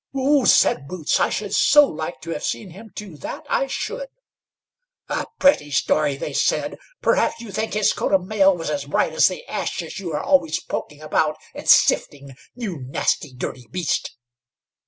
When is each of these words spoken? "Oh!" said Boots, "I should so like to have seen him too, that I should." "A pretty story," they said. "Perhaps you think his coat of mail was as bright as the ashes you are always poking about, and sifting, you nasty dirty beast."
"Oh!" 0.15 0.45
said 0.45 0.87
Boots, 0.87 1.19
"I 1.19 1.29
should 1.29 1.53
so 1.53 1.85
like 1.87 2.21
to 2.21 2.31
have 2.31 2.43
seen 2.43 2.71
him 2.71 2.89
too, 2.95 3.15
that 3.17 3.45
I 3.47 3.67
should." 3.67 4.07
"A 5.07 5.27
pretty 5.37 5.69
story," 5.69 6.17
they 6.17 6.33
said. 6.33 6.79
"Perhaps 7.03 7.39
you 7.39 7.51
think 7.51 7.75
his 7.75 7.93
coat 7.93 8.11
of 8.11 8.25
mail 8.25 8.57
was 8.57 8.71
as 8.71 8.85
bright 8.85 9.13
as 9.13 9.27
the 9.27 9.45
ashes 9.47 9.99
you 9.99 10.11
are 10.13 10.23
always 10.23 10.59
poking 10.59 11.01
about, 11.03 11.37
and 11.53 11.69
sifting, 11.69 12.31
you 12.55 12.79
nasty 12.87 13.31
dirty 13.31 13.67
beast." 13.69 14.15